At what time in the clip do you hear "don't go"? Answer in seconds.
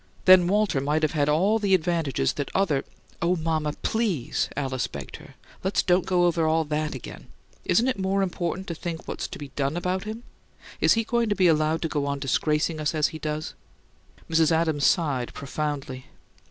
5.83-6.25